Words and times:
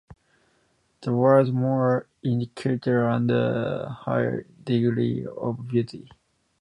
The 1.01 1.13
word 1.13 1.53
"more" 1.53 2.07
indicates 2.23 2.87
a 2.87 3.87
higher 4.01 4.47
degree 4.63 5.27
of 5.27 5.67
beauty. 5.67 6.09